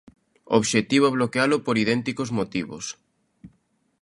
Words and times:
O 0.51 0.53
obxectivo 0.61 1.05
é 1.07 1.15
bloquealo 1.17 1.57
por 1.65 1.75
idénticos 1.83 2.29
motivos. 2.39 2.85